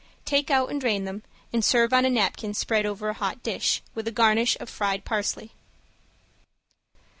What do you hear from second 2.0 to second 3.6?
a napkin spread over a hot